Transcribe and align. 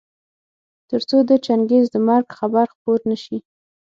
تر 0.89 1.01
څو 1.09 1.17
د 1.29 1.31
چنګېز 1.45 1.85
د 1.91 1.95
مرګ 2.07 2.27
خبر 2.37 2.65
خپور 2.73 2.99
نه 3.09 3.17
شي. 3.23 3.37